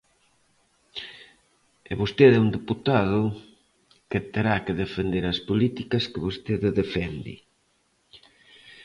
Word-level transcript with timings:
E 1.89 1.93
vostede 2.01 2.35
é 2.37 2.43
un 2.45 2.49
deputado 2.57 3.21
que 4.09 4.19
terá 4.33 4.55
que 4.65 4.77
defender 4.83 5.23
as 5.27 5.39
políticas 5.49 6.03
que 6.11 6.23
vostede 6.25 6.69
defende. 6.81 7.35